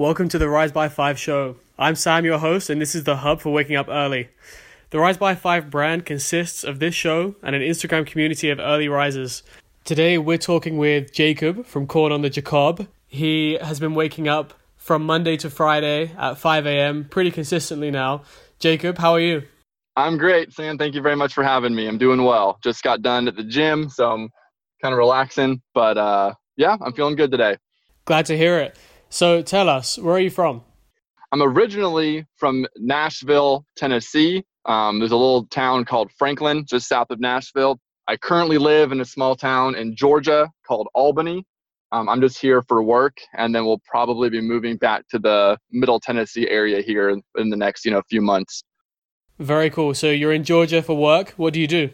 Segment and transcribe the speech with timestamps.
[0.00, 1.56] Welcome to the Rise by 5 show.
[1.78, 4.30] I'm Sam, your host, and this is the hub for waking up early.
[4.88, 8.88] The Rise by 5 brand consists of this show and an Instagram community of early
[8.88, 9.42] risers.
[9.84, 12.88] Today, we're talking with Jacob from Corn on the Jacob.
[13.08, 17.04] He has been waking up from Monday to Friday at 5 a.m.
[17.04, 18.22] pretty consistently now.
[18.58, 19.42] Jacob, how are you?
[19.96, 20.78] I'm great, Sam.
[20.78, 21.86] Thank you very much for having me.
[21.86, 22.58] I'm doing well.
[22.64, 24.30] Just got done at the gym, so I'm
[24.80, 25.60] kind of relaxing.
[25.74, 27.58] But uh, yeah, I'm feeling good today.
[28.06, 28.78] Glad to hear it.
[29.12, 30.62] So tell us, where are you from?
[31.32, 34.44] I'm originally from Nashville, Tennessee.
[34.66, 37.80] Um, there's a little town called Franklin, just south of Nashville.
[38.06, 41.44] I currently live in a small town in Georgia called Albany.
[41.90, 45.58] Um, I'm just here for work, and then we'll probably be moving back to the
[45.72, 48.62] Middle Tennessee area here in, the next, you know, few months.
[49.40, 49.92] Very cool.
[49.94, 51.30] So you're in Georgia for work.
[51.30, 51.90] What do you do?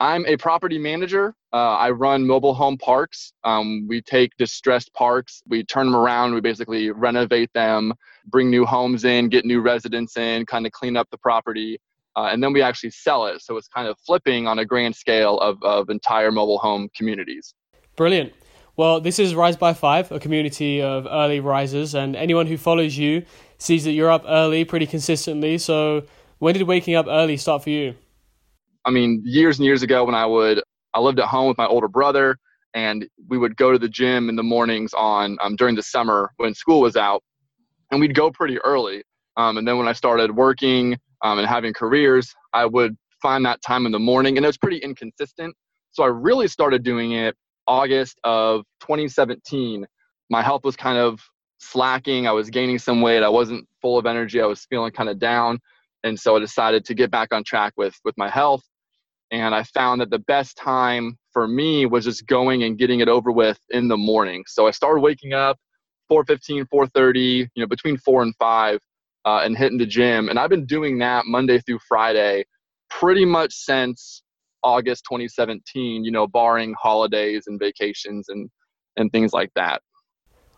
[0.00, 1.34] I'm a property manager.
[1.52, 3.34] Uh, I run mobile home parks.
[3.44, 7.92] Um, we take distressed parks, we turn them around, we basically renovate them,
[8.26, 11.78] bring new homes in, get new residents in, kind of clean up the property,
[12.16, 13.42] uh, and then we actually sell it.
[13.42, 17.54] So it's kind of flipping on a grand scale of, of entire mobile home communities.
[17.94, 18.32] Brilliant.
[18.76, 22.96] Well, this is Rise by Five, a community of early risers, and anyone who follows
[22.96, 23.26] you
[23.58, 25.58] sees that you're up early pretty consistently.
[25.58, 26.04] So,
[26.38, 27.96] when did waking up early start for you?
[28.84, 30.62] I mean, years and years ago when I would,
[30.94, 32.36] I lived at home with my older brother
[32.74, 36.32] and we would go to the gym in the mornings on um, during the summer
[36.36, 37.22] when school was out
[37.90, 39.02] and we'd go pretty early.
[39.36, 43.60] Um, and then when I started working um, and having careers, I would find that
[43.62, 45.54] time in the morning and it was pretty inconsistent.
[45.92, 47.36] So I really started doing it
[47.66, 49.86] August of 2017.
[50.30, 51.20] My health was kind of
[51.58, 52.26] slacking.
[52.26, 53.22] I was gaining some weight.
[53.22, 54.40] I wasn't full of energy.
[54.40, 55.58] I was feeling kind of down.
[56.02, 58.62] And so I decided to get back on track with, with my health
[59.30, 63.08] and I found that the best time for me was just going and getting it
[63.08, 64.44] over with in the morning.
[64.46, 65.58] So I started waking up
[66.10, 68.78] 4:15, 4:30, you know, between 4 and 5
[69.24, 70.28] uh, and hitting the gym.
[70.28, 72.44] And I've been doing that Monday through Friday
[72.88, 74.22] pretty much since
[74.62, 78.50] August 2017, you know, barring holidays and vacations and
[78.96, 79.82] and things like that.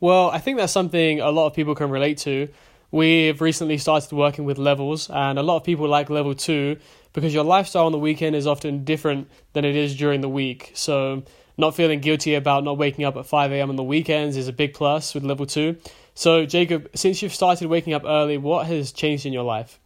[0.00, 2.48] Well, I think that's something a lot of people can relate to.
[2.94, 6.76] We've recently started working with levels, and a lot of people like level two
[7.12, 10.70] because your lifestyle on the weekend is often different than it is during the week.
[10.74, 11.24] So,
[11.58, 13.68] not feeling guilty about not waking up at 5 a.m.
[13.68, 15.76] on the weekends is a big plus with level two.
[16.14, 19.80] So, Jacob, since you've started waking up early, what has changed in your life?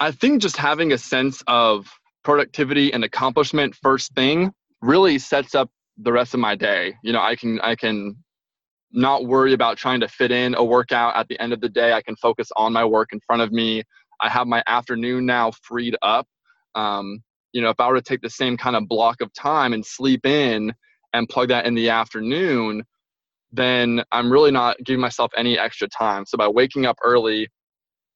[0.00, 1.86] I think just having a sense of
[2.24, 6.96] productivity and accomplishment first thing really sets up the rest of my day.
[7.04, 8.16] You know, I can I can
[8.92, 11.92] not worry about trying to fit in a workout at the end of the day.
[11.92, 13.82] I can focus on my work in front of me.
[14.20, 16.26] I have my afternoon now freed up.
[16.74, 19.72] Um, you know, if I were to take the same kind of block of time
[19.72, 20.72] and sleep in
[21.12, 22.84] and plug that in the afternoon,
[23.50, 26.24] then I'm really not giving myself any extra time.
[26.24, 27.48] So by waking up early,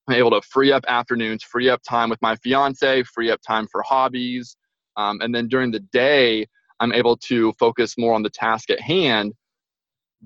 [0.09, 3.67] I'm able to free up afternoons, free up time with my fiance, free up time
[3.71, 4.57] for hobbies.
[4.97, 6.47] Um, and then during the day,
[6.81, 9.35] I'm able to focus more on the task at hand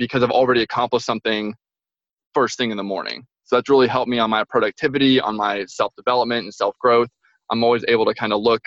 [0.00, 1.54] because I've already accomplished something
[2.34, 3.26] first thing in the morning.
[3.44, 7.10] So that's really helped me on my productivity, on my self development and self growth.
[7.50, 8.62] I'm always able to kind of look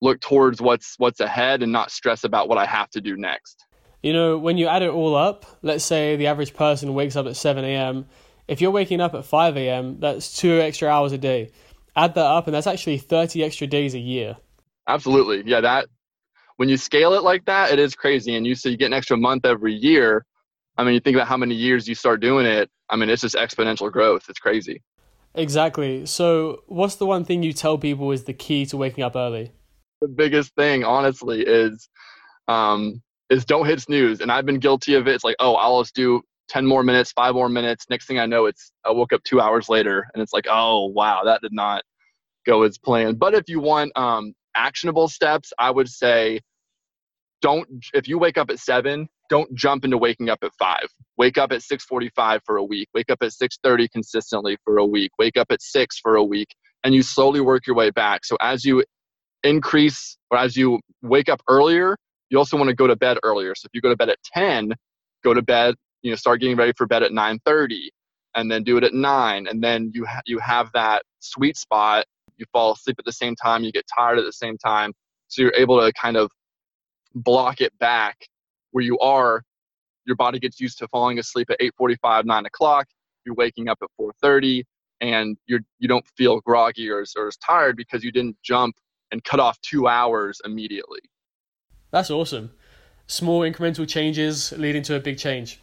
[0.00, 3.64] look towards what's what's ahead and not stress about what I have to do next.
[4.02, 7.26] You know, when you add it all up, let's say the average person wakes up
[7.26, 8.06] at 7 a.m.
[8.46, 11.50] If you're waking up at 5 a.m., that's two extra hours a day.
[11.96, 14.36] Add that up, and that's actually 30 extra days a year.
[14.86, 15.42] Absolutely.
[15.44, 15.88] Yeah, that
[16.58, 18.34] when you scale it like that, it is crazy.
[18.34, 20.26] And you say you get an extra month every year.
[20.76, 22.68] I mean, you think about how many years you start doing it.
[22.90, 24.26] I mean, it's just exponential growth.
[24.28, 24.82] It's crazy.
[25.36, 26.04] Exactly.
[26.04, 29.52] So, what's the one thing you tell people is the key to waking up early?
[30.00, 31.88] The biggest thing, honestly, is
[32.48, 34.20] um, is don't hit snooze.
[34.20, 35.14] And I've been guilty of it.
[35.14, 37.86] It's like, oh, I'll just do 10 more minutes, five more minutes.
[37.88, 40.86] Next thing I know, it's I woke up two hours later, and it's like, oh
[40.86, 41.84] wow, that did not
[42.44, 43.20] go as planned.
[43.20, 46.40] But if you want um, actionable steps, I would say
[47.40, 50.80] don't if you wake up at 7, don't jump into waking up at 5.
[51.16, 52.88] Wake up at 6:45 for a week.
[52.94, 55.12] Wake up at 6:30 consistently for a week.
[55.18, 56.48] Wake up at 6 for a week
[56.84, 58.24] and you slowly work your way back.
[58.24, 58.84] So as you
[59.44, 61.96] increase or as you wake up earlier,
[62.30, 63.54] you also want to go to bed earlier.
[63.54, 64.74] So if you go to bed at 10,
[65.24, 67.90] go to bed, you know, start getting ready for bed at 9:30
[68.34, 72.04] and then do it at 9 and then you ha- you have that sweet spot
[72.38, 74.92] you fall asleep at the same time, you get tired at the same time.
[75.28, 76.30] So you're able to kind of
[77.14, 78.16] block it back
[78.70, 79.42] where you are.
[80.06, 82.86] Your body gets used to falling asleep at 8:45, 9 o'clock.
[83.26, 84.64] You're waking up at 4:30,
[85.00, 88.76] and you're you don't feel groggy or, or as tired because you didn't jump
[89.10, 91.00] and cut off two hours immediately.
[91.90, 92.50] That's awesome.
[93.06, 95.60] Small incremental changes leading to a big change.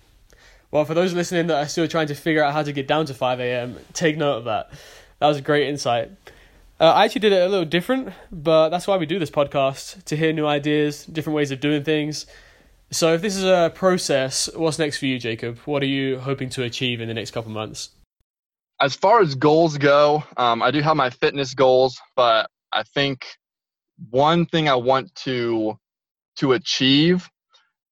[0.72, 3.06] Well, for those listening that are still trying to figure out how to get down
[3.06, 4.72] to 5 a.m., take note of that.
[5.19, 6.12] That was a great insight.
[6.77, 10.04] Uh, I actually did it a little different, but that's why we do this podcast
[10.06, 12.25] to hear new ideas, different ways of doing things.
[12.92, 15.57] So, if this is a process, what's next for you, Jacob?
[15.60, 17.92] What are you hoping to achieve in the next couple months?
[18.81, 23.25] As far as goals go, um, I do have my fitness goals, but I think
[24.10, 25.80] one thing I want to
[26.38, 27.30] to achieve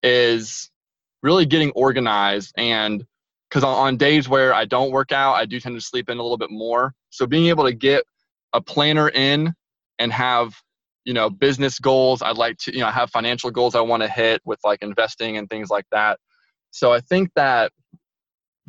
[0.03, 0.69] is
[1.21, 3.05] really getting organized and
[3.49, 6.17] because on, on days where I don't work out, I do tend to sleep in
[6.17, 6.93] a little bit more.
[7.11, 8.03] So being able to get
[8.53, 9.53] a planner in
[9.99, 10.53] and have
[11.05, 12.21] you know business goals.
[12.21, 15.37] I'd like to you know have financial goals i want to hit with like investing
[15.37, 16.19] and things like that.
[16.71, 17.71] So i think that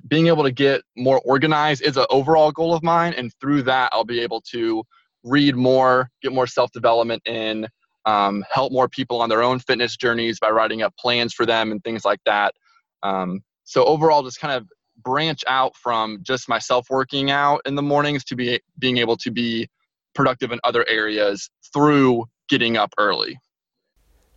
[0.09, 3.89] being able to get more organized is an overall goal of mine and through that
[3.95, 4.83] i'll be able to
[5.23, 7.67] read more get more self-development in
[8.07, 11.73] um, help more people on their own fitness journeys by writing up plans for them
[11.73, 12.55] and things like that.
[13.03, 14.69] Um, so overall just kind of
[15.03, 19.31] branch out from just myself working out in the mornings to be being able to
[19.31, 19.69] be
[20.15, 23.39] productive in other areas through getting up early.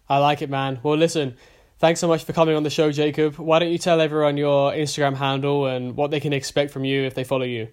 [0.10, 0.80] I like it, man.
[0.84, 1.36] Well, listen,
[1.80, 3.36] thanks so much for coming on the show, Jacob.
[3.36, 7.04] Why don't you tell everyone your Instagram handle and what they can expect from you
[7.04, 7.68] if they follow you?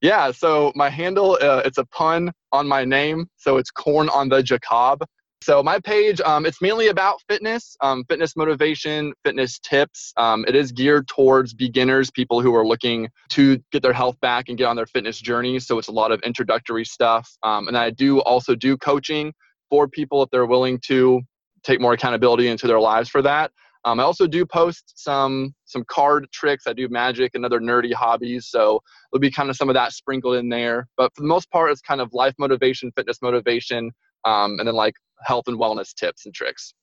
[0.00, 3.28] Yeah, so my handle, uh, it's a pun on my name.
[3.36, 5.04] So it's corn on the Jacob.
[5.42, 10.12] So my page, um, it's mainly about fitness, um, fitness motivation, fitness tips.
[10.16, 14.48] Um, it is geared towards beginners, people who are looking to get their health back
[14.48, 15.58] and get on their fitness journey.
[15.60, 17.30] So it's a lot of introductory stuff.
[17.44, 19.32] Um, and I do also do coaching
[19.70, 21.22] for people if they're willing to
[21.62, 23.52] take more accountability into their lives for that.
[23.84, 26.66] Um, I also do post some some card tricks.
[26.66, 28.80] I do magic and other nerdy hobbies, so
[29.12, 30.88] there'll be kind of some of that sprinkled in there.
[30.96, 33.92] But for the most part, it's kind of life motivation, fitness motivation,
[34.24, 36.74] um, and then like health and wellness tips and tricks.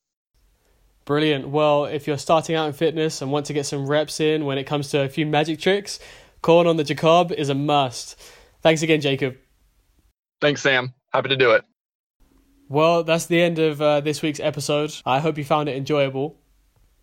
[1.05, 1.49] Brilliant.
[1.49, 4.57] Well, if you're starting out in fitness and want to get some reps in when
[4.57, 5.99] it comes to a few magic tricks,
[6.41, 8.19] corn on the Jacob is a must.
[8.61, 9.37] Thanks again, Jacob.
[10.41, 10.93] Thanks, Sam.
[11.13, 11.63] Happy to do it.
[12.67, 14.95] Well, that's the end of uh, this week's episode.
[15.05, 16.39] I hope you found it enjoyable.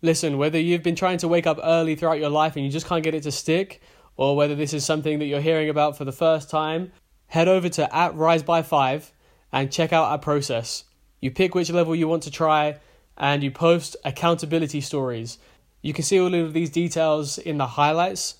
[0.01, 2.85] Listen, whether you've been trying to wake up early throughout your life and you just
[2.85, 3.81] can't get it to stick,
[4.17, 6.91] or whether this is something that you're hearing about for the first time,
[7.27, 9.13] head over to at Rise by Five
[9.53, 10.83] and check out our process.
[11.23, 12.79] You pick which level you want to try
[13.17, 15.37] and you post accountability stories.
[15.81, 18.35] You can see all of these details in the highlights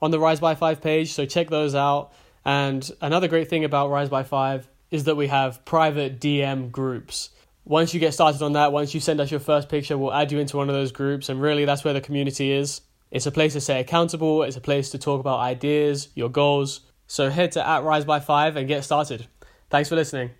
[0.00, 2.12] on the Rise by 5 page, so check those out.
[2.44, 7.30] And another great thing about Rise by 5 is that we have private DM groups.
[7.64, 10.30] Once you get started on that, once you send us your first picture, we'll add
[10.30, 12.82] you into one of those groups, and really that's where the community is.
[13.10, 16.82] It's a place to stay accountable, it's a place to talk about ideas, your goals.
[17.08, 19.26] So head to at Rise by 5 and get started.
[19.70, 20.30] Thanks for listening.